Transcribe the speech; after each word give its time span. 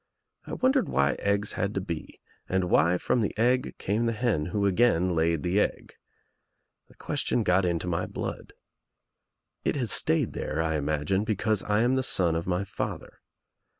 I 0.47 0.53
wondered 0.53 0.89
why 0.89 1.13
eggs 1.19 1.51
had 1.53 1.75
to 1.75 1.79
be 1.79 2.19
and 2.49 2.71
why 2.71 2.97
from 2.97 3.21
the 3.21 3.37
egg 3.37 3.75
came 3.77 4.07
the 4.07 4.13
hen 4.13 4.47
who 4.47 4.65
again 4.65 5.13
laid 5.15 5.43
the 5.43 5.59
egg. 5.59 5.93
The 6.87 6.95
question 6.95 7.43
got 7.43 7.65
into 7.65 7.85
my 7.85 8.07
blood. 8.07 8.53
It 9.63 9.75
has 9.75 9.91
stayed 9.91 10.33
there, 10.33 10.59
I 10.59 10.73
imagine, 10.75 11.23
because 11.23 11.61
I 11.61 11.81
am 11.81 11.97
the 11.97 12.01
son 12.01 12.35
of 12.35 12.47
my 12.47 12.63
father. 12.63 13.19